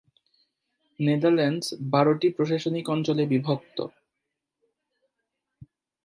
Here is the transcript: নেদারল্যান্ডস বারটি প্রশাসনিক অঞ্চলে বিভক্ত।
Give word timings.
নেদারল্যান্ডস 0.99 1.67
বারটি 1.91 2.27
প্রশাসনিক 2.29 2.85
অঞ্চলে 2.89 3.23
বিভক্ত। 3.25 3.77